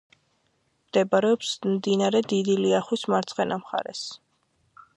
[0.85, 4.03] მდებარეობს მდინარე დიდი ლიახვის მარცხენა მხარეს.